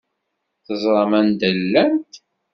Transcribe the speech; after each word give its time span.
Teẓram 0.65 1.11
anda 1.19 1.49
llant? 1.59 2.11